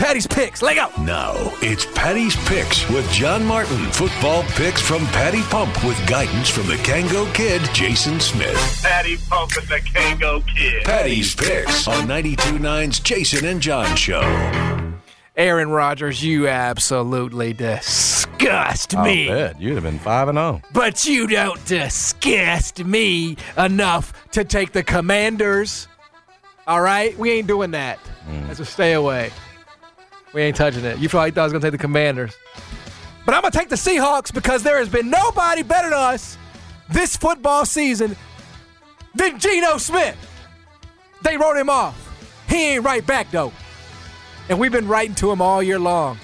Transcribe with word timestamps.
Patty's 0.00 0.26
picks, 0.26 0.62
leg 0.62 0.78
out. 0.78 0.98
Now 1.02 1.34
it's 1.60 1.84
Patty's 1.94 2.34
Picks 2.48 2.88
with 2.88 3.08
John 3.12 3.44
Martin. 3.44 3.76
Football 3.92 4.44
picks 4.44 4.80
from 4.80 5.04
Patty 5.08 5.42
Pump 5.42 5.84
with 5.84 6.08
guidance 6.08 6.48
from 6.48 6.66
the 6.68 6.76
Kango 6.76 7.32
Kid, 7.34 7.60
Jason 7.74 8.18
Smith. 8.18 8.56
Patty 8.82 9.18
Pump 9.28 9.52
and 9.58 9.68
the 9.68 9.78
Kango 9.80 10.42
Kid. 10.56 10.84
Patty's 10.84 11.34
Picks 11.34 11.86
on 11.86 12.08
92.9's 12.08 13.00
Jason 13.00 13.44
and 13.44 13.60
John 13.60 13.94
Show. 13.94 14.22
Aaron 15.36 15.68
Rodgers, 15.68 16.24
you 16.24 16.48
absolutely 16.48 17.52
disgust 17.52 18.96
me. 18.96 19.30
I 19.30 19.34
bet 19.34 19.60
you'd 19.60 19.74
have 19.74 19.82
been 19.82 19.98
five 19.98 20.28
and 20.28 20.38
oh. 20.38 20.52
zero. 20.52 20.62
But 20.72 21.04
you 21.04 21.26
don't 21.26 21.62
disgust 21.66 22.82
me 22.82 23.36
enough 23.58 24.14
to 24.30 24.44
take 24.44 24.72
the 24.72 24.82
Commanders. 24.82 25.88
All 26.66 26.80
right, 26.80 27.16
we 27.18 27.32
ain't 27.32 27.46
doing 27.46 27.72
that. 27.72 27.98
Mm. 28.26 28.46
That's 28.46 28.60
a 28.60 28.64
stay 28.64 28.94
away. 28.94 29.30
We 30.32 30.42
ain't 30.42 30.56
touching 30.56 30.84
it. 30.84 30.98
You 30.98 31.08
probably 31.08 31.32
thought 31.32 31.42
I 31.42 31.44
was 31.44 31.52
gonna 31.52 31.62
take 31.62 31.72
the 31.72 31.78
Commanders, 31.78 32.36
but 33.26 33.34
I'm 33.34 33.42
gonna 33.42 33.52
take 33.52 33.68
the 33.68 33.76
Seahawks 33.76 34.32
because 34.32 34.62
there 34.62 34.78
has 34.78 34.88
been 34.88 35.10
nobody 35.10 35.62
better 35.62 35.90
than 35.90 35.98
us 35.98 36.38
this 36.88 37.16
football 37.16 37.64
season 37.64 38.16
than 39.14 39.38
Geno 39.38 39.78
Smith. 39.78 40.16
They 41.22 41.36
wrote 41.36 41.56
him 41.56 41.68
off. 41.68 41.96
He 42.48 42.74
ain't 42.74 42.84
right 42.84 43.04
back 43.06 43.30
though. 43.30 43.52
And 44.48 44.58
we've 44.58 44.72
been 44.72 44.88
writing 44.88 45.14
to 45.16 45.30
him 45.30 45.40
all 45.40 45.62
year 45.62 45.78
long. 45.78 46.18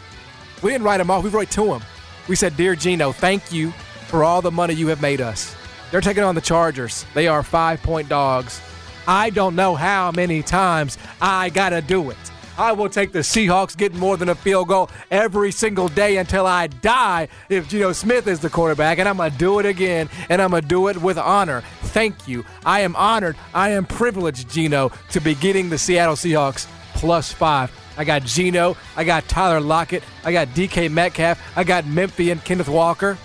We 0.62 0.70
didn't 0.70 0.84
write 0.84 1.00
him 1.00 1.10
off, 1.10 1.24
we 1.24 1.30
wrote 1.30 1.50
to 1.50 1.74
him. 1.74 1.82
We 2.28 2.34
said, 2.34 2.56
Dear 2.56 2.74
Geno, 2.74 3.12
thank 3.12 3.52
you 3.52 3.70
for 4.08 4.24
all 4.24 4.42
the 4.42 4.50
money 4.50 4.74
you 4.74 4.88
have 4.88 5.00
made 5.00 5.20
us. 5.20 5.54
They're 5.90 6.00
taking 6.00 6.24
on 6.24 6.34
the 6.34 6.40
Chargers. 6.40 7.06
They 7.14 7.28
are 7.28 7.42
five 7.42 7.82
point 7.82 8.08
dogs. 8.08 8.60
I 9.06 9.30
don't 9.30 9.54
know 9.54 9.76
how 9.76 10.10
many 10.10 10.42
times 10.42 10.98
I 11.20 11.50
got 11.50 11.68
to 11.68 11.80
do 11.80 12.10
it. 12.10 12.16
I 12.58 12.72
will 12.72 12.88
take 12.88 13.12
the 13.12 13.20
Seahawks 13.20 13.76
getting 13.76 13.98
more 13.98 14.16
than 14.16 14.28
a 14.28 14.34
field 14.34 14.68
goal 14.68 14.90
every 15.10 15.52
single 15.52 15.88
day 15.88 16.16
until 16.16 16.46
I 16.46 16.66
die 16.68 17.28
if 17.48 17.68
Geno 17.68 17.92
Smith 17.92 18.26
is 18.26 18.40
the 18.40 18.50
quarterback, 18.50 18.98
and 18.98 19.08
I'm 19.08 19.16
going 19.16 19.30
to 19.30 19.38
do 19.38 19.58
it 19.58 19.66
again, 19.66 20.08
and 20.28 20.40
I'm 20.40 20.50
going 20.50 20.62
to 20.62 20.68
do 20.68 20.88
it 20.88 20.96
with 20.96 21.18
honor. 21.18 21.62
Thank 21.82 22.26
you. 22.28 22.44
I 22.64 22.80
am 22.80 22.96
honored. 22.96 23.36
I 23.54 23.70
am 23.70 23.84
privileged, 23.84 24.50
Geno, 24.50 24.90
to 25.10 25.20
be 25.20 25.34
getting 25.34 25.68
the 25.68 25.78
Seattle 25.78 26.14
Seahawks 26.14 26.66
plus 26.94 27.32
five. 27.32 27.70
I 27.98 28.04
got 28.04 28.22
Geno. 28.24 28.76
I 28.96 29.04
got 29.04 29.28
Tyler 29.28 29.60
Lockett. 29.60 30.02
I 30.24 30.32
got 30.32 30.48
DK 30.48 30.90
Metcalf. 30.90 31.40
I 31.56 31.64
got 31.64 31.86
Memphis 31.86 32.30
and 32.30 32.44
Kenneth 32.44 32.68
Walker. 32.68 33.16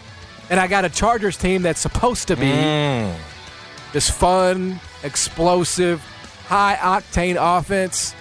And 0.50 0.60
I 0.60 0.68
got 0.68 0.86
a 0.86 0.90
Chargers 0.90 1.38
team 1.38 1.62
that's 1.62 1.80
supposed 1.80 2.28
to 2.28 2.36
be 2.36 2.48
mm. 2.48 3.16
this 3.94 4.10
fun, 4.10 4.80
explosive, 5.04 6.02
high 6.48 6.76
octane 6.76 7.38
offense, 7.40 8.14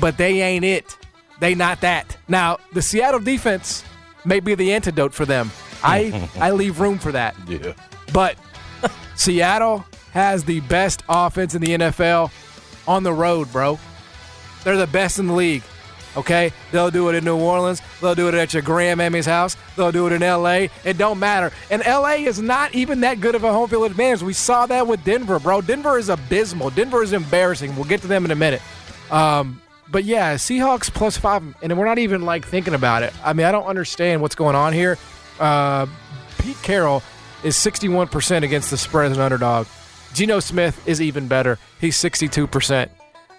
but 0.00 0.16
they 0.16 0.40
ain't 0.42 0.64
it. 0.64 0.96
They 1.40 1.54
not 1.54 1.80
that. 1.82 2.16
Now, 2.28 2.58
the 2.72 2.82
Seattle 2.82 3.20
defense 3.20 3.84
may 4.24 4.40
be 4.40 4.54
the 4.54 4.72
antidote 4.72 5.12
for 5.12 5.26
them. 5.26 5.50
I 5.82 6.28
I 6.40 6.50
leave 6.50 6.80
room 6.80 6.98
for 6.98 7.12
that. 7.12 7.36
Yeah. 7.46 7.74
But 8.12 8.36
Seattle 9.16 9.84
has 10.12 10.44
the 10.44 10.60
best 10.60 11.02
offense 11.08 11.54
in 11.54 11.60
the 11.60 11.76
NFL 11.76 12.30
on 12.88 13.02
the 13.02 13.12
road, 13.12 13.52
bro. 13.52 13.78
They're 14.64 14.76
the 14.76 14.86
best 14.86 15.18
in 15.18 15.26
the 15.26 15.34
league. 15.34 15.62
Okay? 16.16 16.50
They'll 16.72 16.90
do 16.90 17.10
it 17.10 17.14
in 17.14 17.24
New 17.24 17.36
Orleans. 17.36 17.82
They'll 18.00 18.14
do 18.14 18.28
it 18.28 18.34
at 18.34 18.54
your 18.54 18.62
grandmammy's 18.62 19.26
house. 19.26 19.56
They'll 19.76 19.92
do 19.92 20.06
it 20.06 20.12
in 20.12 20.22
LA. 20.22 20.68
It 20.84 20.96
don't 20.96 21.18
matter. 21.18 21.52
And 21.70 21.82
LA 21.86 22.14
is 22.14 22.40
not 22.40 22.74
even 22.74 23.00
that 23.00 23.20
good 23.20 23.34
of 23.34 23.44
a 23.44 23.52
home 23.52 23.68
field 23.68 23.90
advantage. 23.90 24.22
We 24.22 24.32
saw 24.32 24.66
that 24.66 24.86
with 24.86 25.04
Denver, 25.04 25.38
bro. 25.38 25.60
Denver 25.60 25.98
is 25.98 26.08
abysmal. 26.08 26.70
Denver 26.70 27.02
is 27.02 27.12
embarrassing. 27.12 27.76
We'll 27.76 27.84
get 27.84 28.00
to 28.00 28.06
them 28.06 28.24
in 28.24 28.30
a 28.30 28.34
minute. 28.36 28.62
Um, 29.10 29.60
but 29.90 30.04
yeah, 30.04 30.34
Seahawks 30.34 30.92
plus 30.92 31.16
five, 31.16 31.42
and 31.62 31.76
we're 31.78 31.84
not 31.86 31.98
even 31.98 32.22
like 32.22 32.46
thinking 32.46 32.74
about 32.74 33.02
it. 33.02 33.12
I 33.24 33.32
mean, 33.32 33.46
I 33.46 33.52
don't 33.52 33.66
understand 33.66 34.22
what's 34.22 34.34
going 34.34 34.56
on 34.56 34.72
here. 34.72 34.98
Uh, 35.38 35.86
Pete 36.38 36.56
Carroll 36.62 37.02
is 37.44 37.54
61% 37.56 38.42
against 38.42 38.70
the 38.70 38.76
spread 38.76 39.10
as 39.10 39.16
an 39.16 39.22
underdog. 39.22 39.66
Geno 40.14 40.40
Smith 40.40 40.80
is 40.88 41.00
even 41.02 41.28
better. 41.28 41.58
He's 41.80 41.96
62%. 41.96 42.88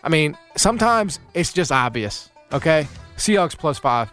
I 0.03 0.09
mean, 0.09 0.37
sometimes 0.55 1.19
it's 1.33 1.51
just 1.51 1.71
obvious, 1.71 2.29
okay? 2.53 2.87
Seahawks 3.17 3.57
plus 3.57 3.79
five. 3.79 4.11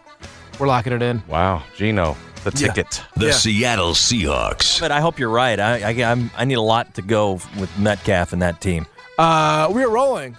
We're 0.59 0.67
locking 0.67 0.93
it 0.93 1.01
in. 1.01 1.21
Wow, 1.27 1.61
Geno, 1.77 2.17
the 2.43 2.51
Yeah. 2.57 2.67
ticket. 2.73 3.01
The 3.15 3.27
Yeah. 3.27 3.31
Seattle 3.33 3.91
Seahawks. 3.93 4.79
But 4.79 4.91
I 4.91 4.99
hope 4.99 5.19
you're 5.19 5.29
right. 5.29 5.59
I, 5.59 5.89
I, 5.91 6.11
I'm, 6.11 6.31
I 6.35 6.45
need 6.45 6.55
a 6.55 6.61
lot 6.61 6.95
to 6.95 7.01
go 7.01 7.33
with 7.59 7.69
Metcalf 7.77 8.33
and 8.33 8.41
that 8.41 8.61
team. 8.61 8.87
Uh, 9.19 9.69
we're 9.71 9.89
rolling 9.89 10.35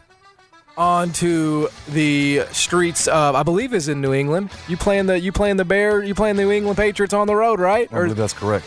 onto 0.77 1.69
the 1.89 2.43
streets 2.53 3.09
of, 3.09 3.35
I 3.35 3.43
believe, 3.43 3.73
is 3.75 3.89
in 3.89 4.01
New 4.01 4.13
England. 4.13 4.51
You 4.69 4.77
playing 4.77 5.07
the 5.07 5.19
you 5.19 5.33
playing 5.33 5.57
the 5.57 5.65
Bear? 5.65 6.03
You 6.03 6.15
playing 6.15 6.37
the 6.37 6.43
New 6.45 6.51
England 6.53 6.77
Patriots 6.77 7.15
on 7.15 7.27
the 7.27 7.35
road, 7.35 7.61
right? 7.61 7.89
I 7.93 7.97
believe 8.03 8.17
that's 8.17 8.33
correct. 8.33 8.67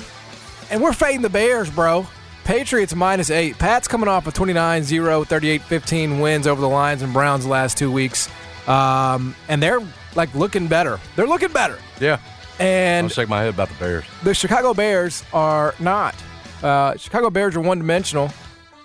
And 0.72 0.82
we're 0.82 0.94
fading 0.94 1.22
the 1.22 1.30
Bears, 1.30 1.70
bro. 1.70 2.08
Patriots 2.44 2.96
minus 2.96 3.30
eight. 3.30 3.58
Pat's 3.60 3.88
coming 3.88 4.08
off 4.08 4.26
a 4.28 4.32
29 4.32 4.84
0, 4.84 5.24
38 5.24 5.62
15 5.62 6.20
wins 6.20 6.48
over 6.48 6.60
the 6.60 6.70
Lions 6.70 7.02
and 7.02 7.14
Browns 7.14 7.44
the 7.44 7.50
last 7.50 7.78
two 7.78 7.92
weeks. 7.92 8.28
Um, 8.68 9.36
and 9.48 9.62
they're 9.62 9.82
like 10.16 10.34
looking 10.36 10.68
better. 10.68 11.00
They're 11.16 11.28
looking 11.28 11.52
better. 11.52 11.78
Yeah. 12.00 12.20
And 12.60 13.06
I'll 13.06 13.10
shake 13.10 13.30
my 13.30 13.40
head 13.40 13.54
about 13.54 13.70
the 13.70 13.76
Bears. 13.76 14.04
the 14.24 14.34
Chicago 14.34 14.74
Bears 14.74 15.24
are 15.32 15.76
not. 15.80 16.16
Uh, 16.62 16.98
Chicago 16.98 17.30
Bears 17.30 17.56
are 17.56 17.62
one 17.62 17.78
dimensional. 17.78 18.32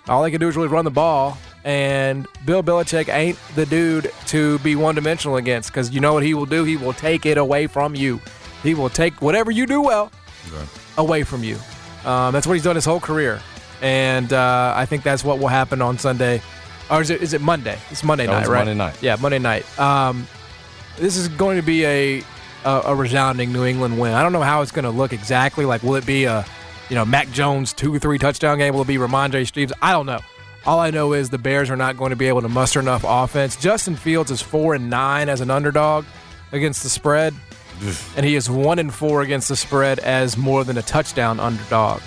All 0.07 0.23
they 0.23 0.31
can 0.31 0.39
do 0.39 0.47
is 0.47 0.55
really 0.55 0.69
run 0.69 0.85
the 0.85 0.91
ball. 0.91 1.37
And 1.65 2.27
Bill 2.45 2.61
Belichick 2.61 3.11
ain't 3.11 3.39
the 3.55 3.65
dude 3.65 4.11
to 4.27 4.59
be 4.59 4.75
one 4.75 4.93
dimensional 4.93 5.37
against 5.37 5.71
because 5.71 5.89
you 5.89 5.99
know 5.99 6.13
what 6.13 6.21
he 6.21 6.35
will 6.35 6.45
do? 6.45 6.63
He 6.63 6.77
will 6.77 6.93
take 6.93 7.25
it 7.25 7.39
away 7.39 7.65
from 7.65 7.95
you. 7.95 8.21
He 8.61 8.75
will 8.75 8.89
take 8.89 9.19
whatever 9.19 9.49
you 9.49 9.65
do 9.65 9.81
well 9.81 10.11
away 10.97 11.23
from 11.23 11.43
you. 11.43 11.57
Um, 12.05 12.33
that's 12.33 12.45
what 12.45 12.53
he's 12.53 12.63
done 12.63 12.75
his 12.75 12.85
whole 12.85 12.99
career. 12.99 13.41
And 13.81 14.31
uh, 14.31 14.73
I 14.75 14.85
think 14.85 15.03
that's 15.03 15.23
what 15.23 15.39
will 15.39 15.47
happen 15.47 15.81
on 15.81 15.97
Sunday. 15.97 16.39
Or 16.91 17.01
is 17.01 17.09
it, 17.09 17.23
is 17.23 17.33
it 17.33 17.41
Monday? 17.41 17.79
It's 17.89 18.03
Monday 18.03 18.27
That 18.27 18.41
night, 18.41 18.47
right? 18.47 18.59
Monday 18.59 18.75
night. 18.75 19.01
Yeah, 19.01 19.15
Monday 19.19 19.39
night. 19.39 19.79
Um, 19.79 20.27
this 20.97 21.17
is 21.17 21.27
going 21.29 21.57
to 21.57 21.63
be 21.63 21.83
a, 21.83 22.23
a 22.63 22.81
a 22.85 22.95
resounding 22.95 23.51
New 23.51 23.65
England 23.65 23.99
win. 23.99 24.13
I 24.13 24.21
don't 24.21 24.33
know 24.33 24.41
how 24.43 24.61
it's 24.61 24.71
going 24.71 24.85
to 24.85 24.91
look 24.91 25.13
exactly. 25.13 25.65
Like, 25.65 25.81
will 25.81 25.95
it 25.95 26.05
be 26.05 26.25
a, 26.25 26.45
you 26.89 26.95
know, 26.95 27.05
Mac 27.05 27.31
Jones 27.31 27.73
two 27.73 27.97
three 27.97 28.19
touchdown 28.19 28.59
game? 28.59 28.75
Will 28.75 28.83
it 28.83 28.87
be 28.87 28.97
Rhamondre 28.97 29.41
Steves? 29.51 29.71
I 29.81 29.91
don't 29.91 30.05
know. 30.05 30.19
All 30.65 30.79
I 30.79 30.89
know 30.89 31.13
is 31.13 31.29
the 31.29 31.37
Bears 31.37 31.69
are 31.69 31.75
not 31.75 31.95
going 31.95 32.09
to 32.09 32.15
be 32.15 32.27
able 32.27 32.41
to 32.41 32.49
muster 32.49 32.79
enough 32.79 33.03
offense. 33.07 33.55
Justin 33.55 33.95
Fields 33.95 34.31
is 34.31 34.41
four 34.41 34.73
and 34.73 34.89
nine 34.89 35.29
as 35.29 35.39
an 35.41 35.51
underdog 35.51 36.05
against 36.51 36.81
the 36.81 36.89
spread, 36.89 37.35
and 38.17 38.25
he 38.25 38.35
is 38.35 38.49
one 38.49 38.79
and 38.79 38.91
four 38.93 39.21
against 39.21 39.47
the 39.49 39.55
spread 39.55 39.99
as 39.99 40.37
more 40.37 40.63
than 40.63 40.77
a 40.77 40.81
touchdown 40.81 41.39
underdog. 41.39 42.01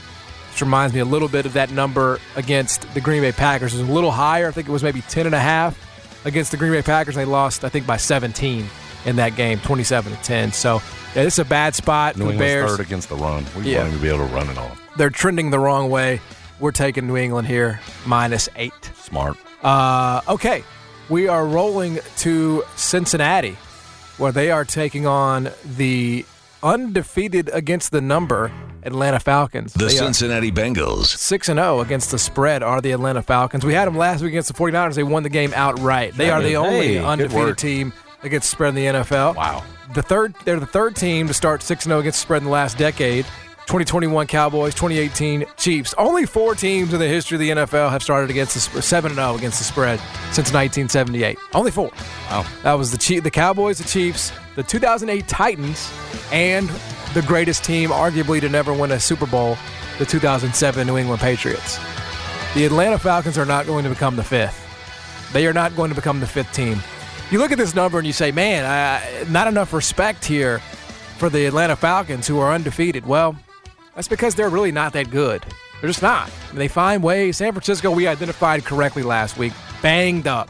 Which 0.51 0.61
reminds 0.63 0.93
me 0.93 0.99
a 1.01 1.05
little 1.05 1.29
bit 1.29 1.47
of 1.47 1.53
that 1.53 1.71
number 1.71 2.19
against 2.35 2.83
the 2.95 3.01
Green 3.01 3.23
Bay 3.23 3.31
Packers. 3.31 3.75
It 3.75 3.81
was 3.81 3.89
a 3.89 3.93
little 3.93 4.11
higher. 4.11 4.49
I 4.49 4.51
think 4.51 4.69
it 4.69 4.73
was 4.73 4.83
maybe 4.83 5.03
10 5.03 5.27
and 5.27 5.35
a 5.37 5.39
half 5.39 5.79
against 6.25 6.51
the 6.51 6.57
Green 6.57 6.73
Bay 6.73 6.83
Packers. 6.83 7.15
They 7.15 7.25
lost, 7.25 7.63
I 7.65 7.69
think, 7.69 7.87
by 7.87 7.97
17 7.97 8.67
in 9.07 9.17
that 9.17 9.37
game, 9.37 9.61
27 9.61 10.17
to 10.17 10.23
10. 10.25 10.51
So, 10.51 10.83
yeah, 11.15 11.23
this 11.23 11.35
is 11.35 11.39
a 11.39 11.45
bad 11.45 11.77
spot 11.77 12.17
New 12.17 12.27
for 12.27 12.33
the 12.33 12.39
Bears. 12.39 12.71
third 12.73 12.81
against 12.81 13.09
the 13.09 13.15
run. 13.15 13.47
We 13.57 13.71
Yeah. 13.71 13.83
want 13.83 13.93
to 13.95 13.99
be 14.01 14.09
able 14.09 14.27
to 14.27 14.35
run 14.35 14.49
it 14.51 14.59
on. 14.59 14.73
They're 14.97 15.11
trending 15.11 15.51
the 15.51 15.61
wrong 15.61 15.91
way. 15.91 16.21
We're 16.61 16.73
taking 16.73 17.07
New 17.07 17.17
England 17.17 17.47
here, 17.49 17.81
minus 18.07 18.49
eight. 18.57 18.73
Smart. 19.03 19.37
Uh, 19.63 20.21
okay, 20.29 20.65
we 21.09 21.29
are 21.29 21.47
rolling 21.47 22.01
to 22.19 22.63
Cincinnati. 22.77 23.57
where 24.19 24.33
they 24.33 24.51
are 24.51 24.65
taking 24.65 25.07
on 25.07 25.51
the 25.77 26.25
undefeated 26.63 27.49
against 27.53 27.93
the 27.93 28.01
number 28.01 28.51
Atlanta 28.83 29.21
Falcons. 29.21 29.73
The 29.75 29.87
They 29.87 29.91
Cincinnati 29.91 30.51
Bengals. 30.51 31.07
6 31.07 31.49
and 31.49 31.59
0 31.59 31.81
against 31.81 32.11
the 32.11 32.19
spread 32.19 32.63
are 32.63 32.81
the 32.81 32.93
Atlanta 32.93 33.23
Falcons. 33.23 33.65
We 33.65 33.75
had 33.75 33.87
them 33.87 33.97
last 33.97 34.23
week 34.23 34.31
against 34.31 34.49
the 34.49 34.55
49ers. 34.55 34.95
They 34.95 35.03
won 35.03 35.23
the 35.23 35.29
game 35.29 35.53
outright. 35.55 36.15
They 36.17 36.31
are 36.31 36.43
the 36.43 36.57
only 36.57 36.95
good 36.95 37.05
undefeated 37.05 37.59
team 37.59 37.93
against 38.23 38.51
the 38.51 38.57
spread 38.57 38.71
in 38.71 38.75
the 38.75 38.87
NFL. 38.87 39.37
Wow. 39.37 39.63
The 39.95 40.03
third 40.03 40.35
they're 40.45 40.61
the 40.61 40.67
third 40.67 40.97
team 40.97 41.29
to 41.29 41.35
start 41.35 41.63
6 41.63 41.85
0 41.85 42.01
against 42.01 42.19
the 42.19 42.23
spread 42.23 42.39
in 42.43 42.47
the 42.47 42.51
last 42.51 42.77
decade. 42.77 43.25
2021 43.69 44.27
Cowboys, 44.29 44.75
2018 44.75 45.45
Chiefs. 45.59 45.93
Only 45.99 46.25
four 46.25 46.55
teams 46.55 46.95
in 46.95 46.99
the 46.99 47.07
history 47.07 47.35
of 47.35 47.41
the 47.41 47.51
NFL 47.51 47.91
have 47.91 48.03
started 48.03 48.31
against 48.31 48.55
the 48.55 48.61
sp- 48.65 48.81
7 48.81 49.13
0 49.13 49.35
against 49.35 49.59
the 49.59 49.65
spread 49.65 49.99
since 50.33 50.55
1978. 50.55 51.39
Only 51.53 51.71
four. 51.71 51.91
Wow. 52.31 52.47
That 52.63 52.73
was 52.73 52.93
the 52.93 52.97
Chief, 52.97 53.23
the 53.23 53.31
Cowboys, 53.31 53.77
the 53.77 53.85
Chiefs, 53.85 54.33
the 54.57 54.63
2008 54.63 55.29
Titans, 55.29 55.93
and 56.33 56.67
the 57.13 57.21
greatest 57.21 57.63
team, 57.63 57.91
arguably, 57.91 58.41
to 58.41 58.49
never 58.49 58.73
win 58.73 58.91
a 58.91 58.99
Super 58.99 59.27
Bowl, 59.27 59.59
the 59.99 60.07
2007 60.07 60.87
New 60.87 60.97
England 60.97 61.21
Patriots. 61.21 61.79
The 62.55 62.65
Atlanta 62.65 62.99
Falcons 62.99 63.37
are 63.37 63.45
not 63.45 63.67
going 63.67 63.85
to 63.85 63.91
become 63.91 64.17
the 64.17 64.25
fifth. 64.25 64.65
They 65.35 65.47
are 65.47 65.53
not 65.53 65.77
going 65.77 65.91
to 65.91 65.95
become 65.95 66.21
the 66.21 66.27
fifth 66.27 66.55
team. 66.55 66.79
You 67.31 67.39
look 67.39 67.53
at 67.53 67.59
this 67.59 67.75
number 67.75 67.99
and 67.99 68.07
you 68.07 68.15
say, 68.15 68.33
man, 68.33 68.65
uh, 68.65 69.27
not 69.29 69.47
enough 69.47 69.75
respect 69.75 70.25
here 70.25 70.61
for 71.19 71.29
the 71.29 71.45
Atlanta 71.45 71.77
Falcons 71.77 72.27
who 72.27 72.39
are 72.39 72.55
undefeated. 72.55 73.05
Well, 73.05 73.37
that's 73.99 74.07
because 74.07 74.37
they're 74.37 74.49
really 74.49 74.71
not 74.71 74.93
that 74.93 75.11
good. 75.11 75.43
They're 75.81 75.91
just 75.91 76.03
not. 76.03 76.31
They 76.55 76.69
find 76.69 77.03
ways. 77.03 77.39
San 77.39 77.51
Francisco, 77.51 77.91
we 77.91 78.07
identified 78.07 78.65
correctly 78.65 79.03
last 79.03 79.37
week, 79.37 79.53
banged 79.83 80.29
up 80.29 80.49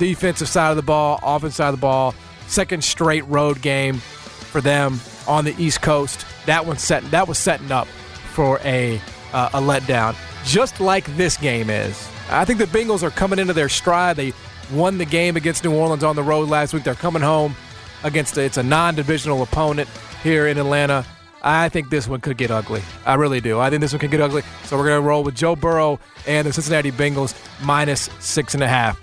defensive 0.00 0.48
side 0.48 0.70
of 0.70 0.76
the 0.76 0.82
ball, 0.82 1.20
offensive 1.22 1.54
side 1.54 1.68
of 1.68 1.76
the 1.76 1.80
ball. 1.80 2.12
Second 2.48 2.82
straight 2.82 3.24
road 3.28 3.62
game 3.62 3.98
for 3.98 4.60
them 4.60 4.98
on 5.28 5.44
the 5.44 5.54
East 5.62 5.80
Coast. 5.80 6.26
That 6.46 6.66
one 6.66 6.76
set 6.76 7.08
that 7.12 7.28
was 7.28 7.38
setting 7.38 7.70
up 7.70 7.86
for 8.32 8.58
a 8.64 9.00
uh, 9.32 9.50
a 9.54 9.60
letdown, 9.60 10.16
just 10.44 10.80
like 10.80 11.04
this 11.16 11.36
game 11.36 11.70
is. 11.70 12.10
I 12.30 12.44
think 12.44 12.58
the 12.58 12.64
Bengals 12.64 13.04
are 13.04 13.10
coming 13.10 13.38
into 13.38 13.52
their 13.52 13.68
stride. 13.68 14.16
They 14.16 14.32
won 14.72 14.98
the 14.98 15.04
game 15.04 15.36
against 15.36 15.62
New 15.62 15.72
Orleans 15.72 16.02
on 16.02 16.16
the 16.16 16.22
road 16.24 16.48
last 16.48 16.74
week. 16.74 16.82
They're 16.82 16.96
coming 16.96 17.22
home 17.22 17.54
against 18.02 18.36
a, 18.38 18.42
it's 18.42 18.56
a 18.56 18.64
non-divisional 18.64 19.44
opponent 19.44 19.88
here 20.24 20.48
in 20.48 20.58
Atlanta. 20.58 21.06
I 21.48 21.68
think 21.68 21.90
this 21.90 22.08
one 22.08 22.20
could 22.20 22.36
get 22.36 22.50
ugly. 22.50 22.82
I 23.04 23.14
really 23.14 23.40
do. 23.40 23.60
I 23.60 23.70
think 23.70 23.80
this 23.80 23.92
one 23.92 24.00
could 24.00 24.10
get 24.10 24.20
ugly. 24.20 24.42
So 24.64 24.76
we're 24.76 24.88
gonna 24.88 25.00
roll 25.00 25.22
with 25.22 25.36
Joe 25.36 25.54
Burrow 25.54 26.00
and 26.26 26.46
the 26.46 26.52
Cincinnati 26.52 26.90
Bengals 26.90 27.34
minus 27.64 28.10
six 28.18 28.54
and 28.54 28.62
a 28.64 28.68
half. 28.68 28.98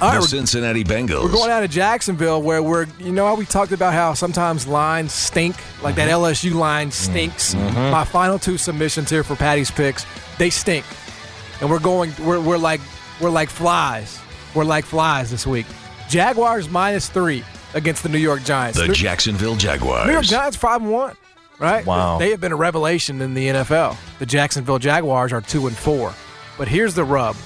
All 0.00 0.10
The 0.12 0.18
right, 0.18 0.28
Cincinnati 0.28 0.82
Bengals. 0.82 1.22
we're 1.22 1.30
going 1.30 1.50
out 1.50 1.60
to 1.60 1.68
Jacksonville 1.68 2.42
where 2.42 2.62
we're, 2.62 2.86
you 2.98 3.12
know, 3.12 3.26
how 3.26 3.36
we 3.36 3.44
talked 3.46 3.70
about 3.72 3.92
how 3.92 4.12
sometimes 4.14 4.66
lines 4.66 5.12
stink, 5.12 5.54
like 5.82 5.94
that 5.96 6.08
mm-hmm. 6.08 6.24
LSU 6.24 6.52
line 6.54 6.90
stinks. 6.90 7.54
Mm-hmm. 7.54 7.68
Mm-hmm. 7.76 7.90
My 7.92 8.04
final 8.04 8.38
two 8.38 8.58
submissions 8.58 9.08
here 9.10 9.22
for 9.22 9.36
Patty's 9.36 9.70
picks, 9.70 10.04
they 10.38 10.50
stink, 10.50 10.84
and 11.60 11.70
we're 11.70 11.78
going, 11.78 12.12
we're, 12.22 12.40
we're 12.40 12.58
like, 12.58 12.80
we're 13.20 13.30
like 13.30 13.48
flies, 13.50 14.18
we're 14.54 14.64
like 14.64 14.84
flies 14.84 15.30
this 15.30 15.46
week. 15.46 15.66
Jaguars 16.08 16.68
minus 16.68 17.08
three 17.08 17.44
against 17.74 18.02
the 18.02 18.08
New 18.08 18.18
York 18.18 18.42
Giants. 18.44 18.78
the 18.78 18.88
New- 18.88 18.94
Jacksonville 18.94 19.56
Jaguars. 19.56 20.06
New 20.06 20.12
York 20.12 20.24
Giants 20.24 20.56
five 20.56 20.82
and 20.82 20.90
one, 20.90 21.14
right? 21.58 21.84
Wow. 21.86 22.18
They 22.18 22.30
have 22.30 22.40
been 22.40 22.52
a 22.52 22.56
revelation 22.56 23.20
in 23.22 23.34
the 23.34 23.48
NFL. 23.48 23.96
The 24.18 24.26
Jacksonville 24.26 24.78
Jaguars 24.78 25.32
are 25.32 25.40
two 25.40 25.66
and 25.66 25.76
four, 25.76 26.12
but 26.58 26.68
here's 26.68 26.94
the 26.94 27.04
rub: 27.04 27.36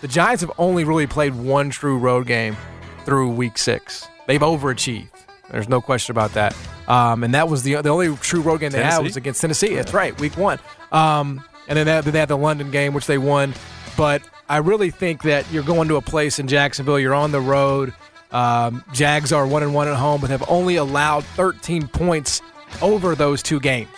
the 0.00 0.08
Giants 0.08 0.40
have 0.42 0.52
only 0.58 0.84
really 0.84 1.06
played 1.06 1.34
one 1.34 1.70
true 1.70 1.98
road 1.98 2.26
game 2.26 2.56
through 3.04 3.30
Week 3.30 3.58
Six. 3.58 4.06
They've 4.26 4.40
overachieved. 4.40 5.08
There's 5.50 5.68
no 5.68 5.80
question 5.80 6.10
about 6.12 6.32
that. 6.34 6.56
Um, 6.88 7.22
and 7.24 7.34
that 7.34 7.48
was 7.48 7.62
the 7.62 7.74
the 7.82 7.88
only 7.90 8.16
true 8.16 8.40
road 8.40 8.58
game 8.60 8.70
they 8.70 8.82
had 8.82 9.02
was 9.02 9.16
against 9.16 9.40
Tennessee. 9.40 9.74
That's 9.74 9.92
right, 9.94 10.18
Week 10.20 10.36
One. 10.36 10.58
Um, 10.92 11.42
and 11.68 11.76
then 11.76 11.86
they, 11.86 11.92
had- 11.92 12.04
then 12.04 12.12
they 12.12 12.20
had 12.20 12.28
the 12.28 12.36
London 12.38 12.70
game, 12.70 12.94
which 12.94 13.06
they 13.06 13.18
won. 13.18 13.54
But 13.96 14.22
I 14.48 14.58
really 14.58 14.90
think 14.90 15.22
that 15.22 15.50
you're 15.50 15.62
going 15.64 15.88
to 15.88 15.96
a 15.96 16.00
place 16.02 16.38
in 16.38 16.46
Jacksonville. 16.48 16.98
You're 16.98 17.14
on 17.14 17.32
the 17.32 17.40
road. 17.40 17.92
Um, 18.30 18.84
Jags 18.92 19.32
are 19.32 19.46
one 19.46 19.62
and 19.62 19.72
one 19.74 19.88
at 19.88 19.96
home, 19.96 20.20
but 20.20 20.30
have 20.30 20.44
only 20.48 20.76
allowed 20.76 21.24
13 21.24 21.88
points 21.88 22.42
over 22.82 23.14
those 23.14 23.42
two 23.42 23.60
games. 23.60 23.90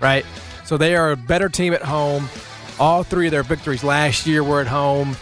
Right, 0.00 0.26
so 0.64 0.76
they 0.76 0.96
are 0.96 1.12
a 1.12 1.16
better 1.16 1.48
team 1.48 1.72
at 1.72 1.82
home. 1.82 2.28
All 2.78 3.04
three 3.04 3.26
of 3.26 3.30
their 3.30 3.42
victories 3.42 3.84
last 3.84 4.26
year 4.26 4.42
were 4.42 4.60
at 4.60 4.66
home. 4.66 5.16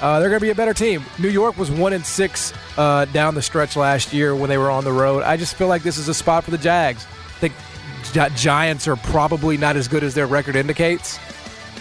Uh, 0.00 0.20
they're 0.20 0.28
going 0.28 0.38
to 0.38 0.44
be 0.44 0.50
a 0.50 0.54
better 0.54 0.74
team. 0.74 1.02
New 1.18 1.28
York 1.28 1.56
was 1.56 1.70
one 1.70 1.92
and 1.92 2.04
six 2.04 2.52
uh, 2.76 3.04
down 3.06 3.34
the 3.34 3.42
stretch 3.42 3.76
last 3.76 4.12
year 4.12 4.36
when 4.36 4.48
they 4.48 4.58
were 4.58 4.70
on 4.70 4.84
the 4.84 4.92
road. 4.92 5.24
I 5.24 5.36
just 5.36 5.56
feel 5.56 5.66
like 5.66 5.82
this 5.82 5.98
is 5.98 6.08
a 6.08 6.14
spot 6.14 6.44
for 6.44 6.52
the 6.52 6.58
Jags. 6.58 7.04
I 7.04 7.48
think 7.48 7.54
Giants 8.36 8.86
are 8.86 8.96
probably 8.96 9.56
not 9.56 9.76
as 9.76 9.88
good 9.88 10.04
as 10.04 10.14
their 10.14 10.26
record 10.26 10.54
indicates. 10.54 11.18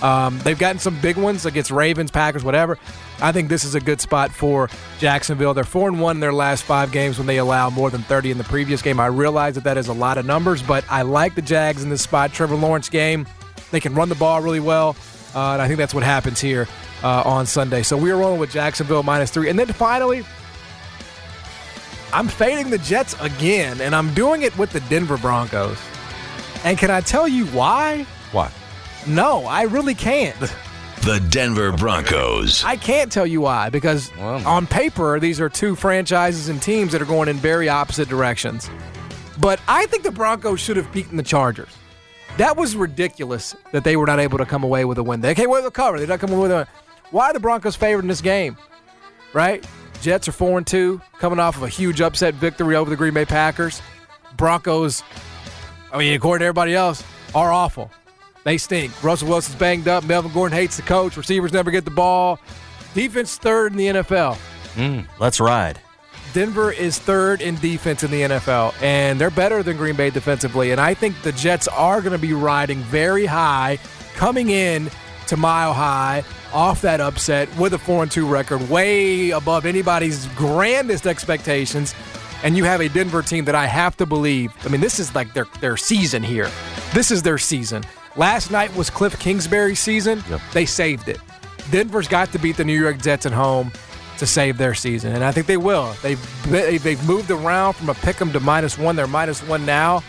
Um, 0.01 0.39
they've 0.39 0.57
gotten 0.57 0.79
some 0.79 0.99
big 1.01 1.17
ones 1.17 1.45
against 1.45 1.71
Ravens, 1.71 2.11
Packers, 2.11 2.43
whatever. 2.43 2.77
I 3.21 3.31
think 3.31 3.49
this 3.49 3.63
is 3.63 3.75
a 3.75 3.79
good 3.79 3.99
spot 3.99 4.31
for 4.31 4.69
Jacksonville. 4.99 5.53
They're 5.53 5.63
four 5.63 5.89
and 5.89 5.99
one 5.99 6.17
in 6.17 6.19
their 6.19 6.33
last 6.33 6.63
five 6.63 6.91
games 6.91 7.17
when 7.17 7.27
they 7.27 7.37
allow 7.37 7.69
more 7.69 7.89
than 7.89 8.03
30 8.03 8.31
in 8.31 8.37
the 8.37 8.43
previous 8.43 8.81
game. 8.81 8.99
I 8.99 9.07
realize 9.07 9.55
that 9.55 9.63
that 9.63 9.77
is 9.77 9.87
a 9.87 9.93
lot 9.93 10.17
of 10.17 10.25
numbers, 10.25 10.61
but 10.61 10.85
I 10.89 11.01
like 11.01 11.35
the 11.35 11.41
Jags 11.41 11.83
in 11.83 11.89
this 11.89 12.01
spot. 12.01 12.31
Trevor 12.31 12.55
Lawrence 12.55 12.89
game, 12.89 13.25
they 13.71 13.79
can 13.79 13.95
run 13.95 14.09
the 14.09 14.15
ball 14.15 14.41
really 14.41 14.59
well, 14.59 14.95
uh, 15.35 15.53
and 15.53 15.61
I 15.61 15.67
think 15.67 15.77
that's 15.77 15.93
what 15.93 16.03
happens 16.03 16.39
here 16.39 16.67
uh, 17.03 17.23
on 17.25 17.45
Sunday. 17.45 17.83
So 17.83 17.97
we 17.97 18.11
are 18.11 18.17
rolling 18.17 18.39
with 18.39 18.51
Jacksonville 18.51 19.03
minus 19.03 19.31
three, 19.31 19.49
and 19.49 19.57
then 19.57 19.67
finally. 19.67 20.23
I'm 22.13 22.29
fading 22.29 22.69
the 22.69 22.77
Jets 22.77 23.15
again, 23.19 23.81
and 23.81 23.93
I'm 23.93 24.13
doing 24.13 24.43
it 24.43 24.57
with 24.57 24.71
the 24.71 24.79
Denver 24.81 25.17
Broncos. 25.17 25.77
And 26.63 26.77
can 26.77 26.89
I 26.89 27.01
tell 27.01 27.27
you 27.27 27.45
why? 27.47 28.03
Why? 28.31 28.49
No, 29.07 29.45
I 29.45 29.63
really 29.63 29.95
can't. 29.95 30.35
The 31.01 31.19
Denver 31.29 31.71
Broncos. 31.71 32.63
I 32.65 32.75
can't 32.75 33.11
tell 33.11 33.25
you 33.25 33.39
why 33.41 33.69
because 33.69 34.11
Well- 34.17 34.45
on 34.45 34.67
paper 34.67 35.19
these 35.19 35.39
are 35.39 35.47
two 35.47 35.75
franchises 35.75 36.49
and 36.49 36.61
teams 36.61 36.91
that 36.91 37.01
are 37.01 37.05
going 37.05 37.29
in 37.29 37.37
very 37.37 37.69
opposite 37.69 38.09
directions. 38.09 38.69
But 39.39 39.59
I 39.67 39.85
think 39.85 40.03
the 40.03 40.11
Broncos 40.11 40.59
should 40.59 40.75
have 40.77 40.91
beaten 40.91 41.15
the 41.15 41.23
Chargers. 41.23 41.69
That 42.37 42.57
was 42.57 42.75
ridiculous 42.75 43.55
that 43.71 43.83
they 43.83 43.95
were 43.95 44.05
not 44.05 44.19
able 44.19 44.37
to 44.37 44.45
come 44.45 44.63
away 44.63 44.85
with 44.85 44.97
a 44.97 45.03
win. 45.03 45.21
They 45.21 45.33
came 45.35 45.45
away 45.47 45.59
with 45.59 45.67
a 45.67 45.71
cover. 45.71 45.97
They're 45.97 46.07
not 46.07 46.19
coming 46.19 46.35
away 46.35 46.49
with 46.49 46.51
a. 46.51 46.67
Why 47.11 47.27
are 47.29 47.33
the 47.33 47.39
Broncos 47.39 47.75
favored 47.75 48.03
in 48.03 48.07
this 48.07 48.21
game? 48.21 48.57
Right? 49.33 49.65
Jets 50.01 50.27
are 50.27 50.31
four 50.31 50.57
and 50.57 50.67
two, 50.67 51.01
coming 51.19 51.39
off 51.39 51.55
of 51.57 51.63
a 51.63 51.69
huge 51.69 52.01
upset 52.01 52.33
victory 52.35 52.75
over 52.75 52.89
the 52.89 52.95
Green 52.95 53.13
Bay 53.13 53.25
Packers. 53.25 53.81
Broncos, 54.35 55.03
I 55.91 55.97
mean, 55.97 56.13
according 56.13 56.41
to 56.41 56.45
everybody 56.45 56.75
else, 56.75 57.03
are 57.33 57.51
awful. 57.51 57.89
They 58.47 58.57
stink. 58.57 59.03
Russell 59.03 59.27
Wilson's 59.27 59.57
banged 59.57 59.89
up. 59.89 60.05
Melvin 60.05 60.31
Gordon 60.31 60.57
hates 60.57 60.77
the 60.77 60.81
coach. 60.81 61.17
Receivers 61.17 61.51
never 61.51 61.69
get 61.69 61.83
the 61.83 61.91
ball. 61.91 62.39
Defense 62.93 63.37
third 63.37 63.73
in 63.73 63.77
the 63.77 63.87
NFL. 63.87 64.37
Mm, 64.75 65.05
let's 65.19 65.41
ride. 65.41 65.81
Denver 66.31 66.71
is 66.71 66.97
third 66.97 67.41
in 67.41 67.55
defense 67.55 68.03
in 68.03 68.09
the 68.09 68.21
NFL, 68.21 68.73
and 68.81 69.19
they're 69.19 69.29
better 69.29 69.63
than 69.63 69.75
Green 69.75 69.97
Bay 69.97 70.11
defensively. 70.11 70.71
And 70.71 70.79
I 70.79 70.93
think 70.93 71.21
the 71.23 71.33
Jets 71.33 71.67
are 71.67 71.99
going 71.99 72.13
to 72.13 72.17
be 72.17 72.31
riding 72.31 72.79
very 72.83 73.25
high, 73.25 73.79
coming 74.15 74.49
in 74.49 74.89
to 75.27 75.35
mile 75.35 75.73
high 75.73 76.23
off 76.53 76.79
that 76.83 77.01
upset 77.01 77.53
with 77.57 77.73
a 77.73 77.77
4 77.77 78.03
and 78.03 78.11
2 78.13 78.25
record, 78.25 78.69
way 78.69 79.31
above 79.31 79.65
anybody's 79.65 80.25
grandest 80.27 81.05
expectations. 81.05 81.93
And 82.43 82.55
you 82.55 82.63
have 82.63 82.79
a 82.79 82.87
Denver 82.87 83.23
team 83.23 83.43
that 83.43 83.55
I 83.55 83.65
have 83.65 83.97
to 83.97 84.05
believe. 84.05 84.53
I 84.63 84.69
mean, 84.69 84.79
this 84.79 84.99
is 84.99 85.13
like 85.13 85.33
their 85.33 85.47
their 85.59 85.75
season 85.75 86.23
here. 86.23 86.49
This 86.93 87.11
is 87.11 87.23
their 87.23 87.37
season. 87.37 87.83
Last 88.17 88.49
night 88.51 88.75
was 88.75 88.89
Kliff 88.89 89.17
Kingsbury's 89.19 89.79
season. 89.79 90.23
Yep. 90.29 90.41
They 90.53 90.65
saved 90.65 91.07
it. 91.07 91.19
Denver's 91.71 92.07
got 92.07 92.31
to 92.31 92.39
beat 92.39 92.57
the 92.57 92.63
New 92.65 92.79
York 92.79 92.99
Jets 92.99 93.25
at 93.25 93.31
home 93.31 93.71
to 94.17 94.25
save 94.25 94.57
their 94.57 94.73
season, 94.73 95.13
and 95.13 95.23
I 95.23 95.31
think 95.31 95.45
they 95.45 95.57
will. 95.57 95.93
They've 96.01 96.19
they- 96.49 96.77
they've 96.79 97.03
moved 97.07 97.29
around 97.29 97.73
from 97.73 97.89
a 97.89 97.93
pick 97.93 98.19
'em 98.19 98.31
to 98.33 98.39
minus 98.39 98.77
one. 98.77 98.95
They're 98.95 99.05
minus 99.05 99.43
one 99.43 99.65
now. 99.65 100.01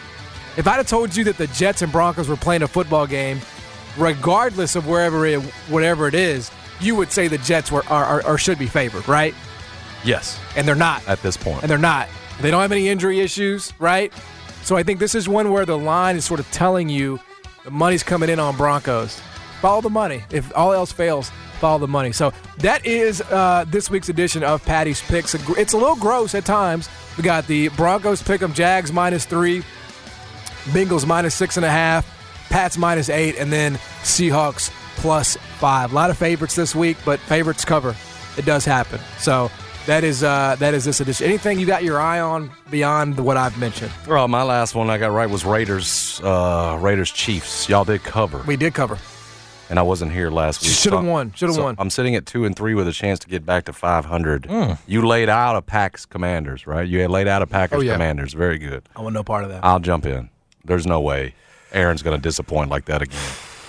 If 0.57 0.67
I'd 0.67 0.77
have 0.77 0.89
told 0.89 1.15
you 1.15 1.25
that 1.25 1.37
the 1.37 1.47
Jets 1.49 1.83
and 1.83 1.93
Broncos 1.93 2.29
were 2.29 2.37
playing 2.37 2.63
a 2.63 2.69
football 2.69 3.07
game, 3.07 3.41
regardless 3.99 4.77
of 4.77 4.87
wherever 4.87 5.27
it, 5.27 5.41
whatever 5.69 6.09
it 6.09 6.15
is, 6.15 6.51
you 6.81 6.95
would 6.97 7.13
say 7.13 7.29
the 7.29 7.39
Jets 7.39 7.71
were 7.71 7.85
are, 7.89 8.05
are, 8.05 8.27
or 8.27 8.39
should 8.39 8.59
be 8.59 8.67
favored, 8.67 9.07
right? 9.07 9.35
Yes. 10.05 10.39
And 10.57 10.67
they're 10.67 10.75
not 10.75 11.07
At 11.07 11.21
this 11.23 11.37
point. 11.37 11.63
and 11.63 11.71
they're 11.71 11.77
not. 11.77 12.09
They 12.41 12.51
don't 12.51 12.63
have 12.63 12.73
any 12.73 12.89
injury 12.89 13.21
issues, 13.21 13.73
right? 13.79 14.13
So 14.63 14.77
I 14.77 14.83
think 14.85 15.01
this 15.01 15.15
is 15.15 15.29
one 15.29 15.51
where 15.51 15.67
the 15.67 15.77
line 15.77 16.17
is 16.17 16.25
sort 16.25 16.41
of 16.41 16.51
telling 16.51 16.89
you 16.89 17.19
the 17.69 17.75
money's 17.75 18.03
coming 18.03 18.31
in 18.31 18.39
on 18.39 18.57
Broncos. 18.57 19.21
Follow 19.61 19.83
the 19.83 19.91
money. 19.91 20.25
If 20.31 20.57
all 20.57 20.73
else 20.73 20.91
fails, 20.91 21.31
follow 21.61 21.79
the 21.79 21.87
money. 21.89 22.13
So 22.13 22.33
that 22.59 22.87
is 22.87 23.21
uh, 23.21 23.67
this 23.69 23.91
week's 23.91 24.09
edition 24.09 24.43
of 24.43 24.65
Patty's 24.65 25.03
Picks. 25.03 25.35
It's 25.35 25.75
a 25.75 25.77
little 25.77 25.97
gross 25.97 26.35
at 26.35 26.47
times. 26.47 26.89
We 27.19 27.25
got 27.25 27.47
the 27.47 27.69
Broncos 27.71 28.23
pick 28.23 28.41
'em, 28.41 28.55
Jags 28.55 28.91
minus 28.91 29.27
three, 29.27 29.63
Bengals 30.67 31.07
minus 31.07 31.35
six 31.35 31.57
and 31.59 31.67
a 31.67 31.71
half, 31.71 32.07
Pats 32.49 32.79
minus 32.79 33.11
eight, 33.11 33.37
and 33.37 33.53
then 33.53 33.75
Seahawks 34.03 34.71
plus 34.97 35.37
five. 35.59 35.93
A 35.93 35.95
lot 35.95 36.09
of 36.09 36.17
favorites 36.17 36.55
this 36.55 36.75
week, 36.75 36.97
but 37.05 37.21
favorites 37.21 37.67
cover. 37.67 37.95
It 38.39 38.47
does 38.47 38.65
happen. 38.65 38.99
So 39.19 39.51
That 39.89 40.05
is 40.05 40.23
uh, 40.23 40.55
that 40.59 40.75
is 40.75 40.85
this 40.85 41.01
edition. 41.01 41.27
Anything 41.27 41.59
you 41.59 41.65
got 41.65 41.83
your 41.83 41.99
eye 41.99 42.21
on 42.21 42.51
beyond 42.71 43.19
what 43.19 43.39
I've 43.39 43.57
mentioned? 43.57 43.91
Well, 44.07 44.29
my 44.29 44.43
last 44.43 44.75
one 44.75 44.91
I 44.91 44.99
got 44.99 45.13
right 45.13 45.31
was 45.31 45.47
Raiders. 45.47 46.21
Uh, 46.23 46.77
Raiders 46.79 47.11
Chiefs. 47.11 47.71
Y'all 47.71 47.87
did 47.87 48.03
cover, 48.03 48.43
We 48.47 48.57
did 48.59 48.75
cover. 48.75 48.99
and 49.71 49.79
I 49.79 49.83
wasn't 49.83 50.13
here 50.13 50.31
last 50.31 50.61
week. 50.61 50.73
Shoulda 50.73 50.99
so- 50.99 51.11
won, 51.11 51.33
shoulda 51.33 51.55
so 51.55 51.63
won. 51.65 51.77
I'm 51.79 51.89
sitting 51.89 52.15
at 52.17 52.27
two 52.27 52.45
and 52.45 52.55
three 52.55 52.75
with 52.75 52.87
a 52.87 52.93
chance 52.93 53.19
to 53.21 53.29
get 53.29 53.47
back 53.47 53.65
to 53.65 53.73
500. 53.73 54.45
Hmm. 54.45 54.73
You 54.87 55.07
laid 55.07 55.31
out 55.31 55.57
a 55.57 55.63
Packers 55.63 56.05
Commanders, 56.05 56.67
right? 56.67 56.87
You 56.87 57.01
had 57.01 57.11
laid 57.11 57.27
out 57.27 57.41
a 57.41 57.47
Packers 57.47 57.79
Oh, 57.79 57.81
yeah. 57.81 57.93
Commanders. 57.95 58.35
Very 58.35 58.59
good. 58.59 58.87
I 58.95 59.01
want 59.01 59.15
no 59.15 59.25
part 59.25 59.45
of 59.45 59.49
that. 59.51 59.65
I'll 59.65 59.81
jump 59.81 60.05
in. 60.05 60.29
There's 60.67 60.87
no 60.87 61.01
way 61.01 61.35
Aaron's 61.73 62.03
going 62.03 62.15
to 62.15 62.23
disappoint 62.23 62.69
like 62.69 62.85
that 62.85 63.01
again. 63.01 63.19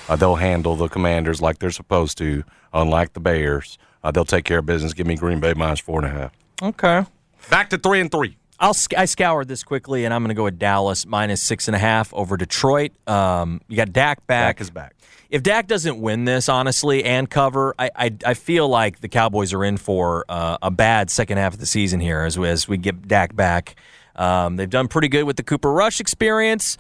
Uh, 0.10 0.18
they'll 0.18 0.36
handle 0.36 0.76
the 0.76 0.90
Commanders 0.90 1.42
like 1.42 1.60
they're 1.60 1.72
supposed 1.72 2.18
to, 2.18 2.44
unlike 2.74 3.14
the 3.14 3.22
Bears. 3.22 3.78
Uh, 4.04 4.12
they'll 4.12 4.26
take 4.26 4.46
care 4.46 4.60
of 4.60 4.66
business. 4.66 4.94
Give 4.94 5.08
me 5.08 5.16
Green 5.16 5.40
Bay 5.40 5.54
minus 5.54 5.80
four 5.80 6.04
and 6.04 6.08
a 6.08 6.18
half. 6.18 6.34
Okay. 6.62 7.06
Back 7.50 7.70
to 7.72 7.78
three 7.78 8.00
and 8.02 8.12
three. 8.12 8.38
I'll 8.60 8.74
sc- 8.74 8.98
I 8.98 9.06
scoured 9.06 9.48
this 9.48 9.64
quickly, 9.64 10.04
and 10.06 10.14
I'm 10.14 10.22
going 10.22 10.30
to 10.30 10.36
go 10.36 10.44
with 10.44 10.60
Dallas 10.60 11.06
minus 11.06 11.42
six 11.42 11.68
and 11.68 11.76
a 11.76 11.80
half 11.80 12.14
over 12.14 12.36
Detroit. 12.36 12.92
Um, 13.08 13.62
you 13.68 13.78
got 13.78 13.94
Dak 13.94 14.28
back. 14.28 14.58
Dak 14.58 14.62
is 14.62 14.70
back. 14.70 14.96
If 15.30 15.44
Dak 15.44 15.68
doesn't 15.68 16.02
win 16.02 16.26
this, 16.26 16.50
honestly, 16.50 17.04
and 17.04 17.30
cover, 17.30 17.74
I 17.80 17.90
I, 17.96 18.16
I 18.26 18.34
feel 18.34 18.68
like 18.68 19.00
the 19.00 19.08
Cowboys 19.08 19.54
are 19.54 19.64
in 19.64 19.78
for 19.78 20.26
uh, 20.28 20.58
a 20.62 20.72
bad 20.72 21.10
second 21.10 21.38
half 21.38 21.54
of 21.54 21.60
the 21.60 21.66
season 21.66 22.00
here 22.00 22.22
as 22.24 22.38
we, 22.38 22.50
as 22.50 22.68
we 22.68 22.78
get 22.78 23.08
Dak 23.08 23.36
back. 23.36 23.76
Um, 24.16 24.58
they've 24.58 24.70
done 24.70 24.90
pretty 24.90 25.08
good 25.08 25.24
with 25.24 25.38
the 25.38 25.44
Cooper 25.44 25.72
Rush 25.72 26.02
experience. 26.02 26.78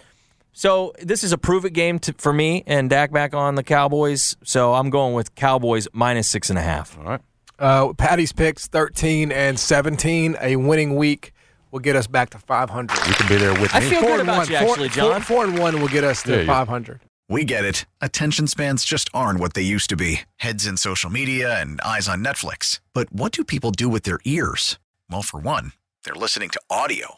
So 0.52 0.94
this 1.02 1.24
is 1.24 1.32
a 1.32 1.38
prove 1.38 1.66
it 1.66 1.72
game 1.74 2.00
to, 2.00 2.14
for 2.18 2.34
me 2.34 2.64
and 2.68 2.90
Dak 2.90 3.12
back 3.12 3.34
on 3.34 3.56
the 3.56 3.64
Cowboys. 3.64 4.36
So 4.44 4.74
I'm 4.74 4.90
going 4.90 5.14
with 5.14 5.36
Cowboys 5.36 5.88
minus 5.94 6.28
six 6.28 6.50
and 6.50 6.60
a 6.60 6.62
half. 6.62 6.98
All 6.98 7.04
right. 7.06 7.22
Uh, 7.58 7.94
Patty's 7.94 8.32
picks 8.32 8.68
13 8.68 9.32
and 9.32 9.60
17. 9.60 10.38
A 10.42 10.56
winning 10.56 10.96
week 10.96 11.34
will 11.72 11.80
get 11.80 11.96
us 11.96 12.08
back 12.08 12.30
to 12.32 12.40
500. 12.40 12.98
You 13.08 13.14
can 13.14 13.28
be 13.28 13.36
there 13.36 13.52
with 13.54 13.74
me. 13.74 13.80
I 13.80 13.82
feel 13.82 14.00
Four 14.02 14.10
good 14.12 14.20
and 14.22 14.30
about 14.30 14.38
one. 14.38 14.48
you, 14.52 14.58
Four- 14.60 14.70
actually, 14.70 14.90
John. 14.90 15.22
Four 15.22 15.44
and 15.46 15.60
one 15.60 15.80
will 15.82 15.88
get 15.90 16.04
us 16.04 16.24
to 16.24 16.40
Yeah, 16.42 16.46
500. 16.46 17.02
We 17.28 17.44
get 17.44 17.64
it. 17.64 17.86
Attention 18.02 18.48
spans 18.48 18.84
just 18.84 19.08
aren't 19.14 19.40
what 19.40 19.54
they 19.54 19.62
used 19.62 19.90
to 19.92 19.96
be 19.96 20.22
heads 20.38 20.66
in 20.66 20.78
social 20.78 21.10
media 21.12 21.62
and 21.62 21.80
eyes 21.82 22.08
on 22.08 22.24
Netflix. 22.24 22.80
But 22.94 23.12
what 23.14 23.32
do 23.34 23.44
people 23.44 23.70
do 23.72 23.88
with 23.88 24.02
their 24.04 24.20
ears? 24.26 24.80
Well, 25.12 25.22
for 25.22 25.40
one, 25.40 25.74
they're 26.06 26.16
listening 26.16 26.50
to 26.50 26.62
audio. 26.72 27.18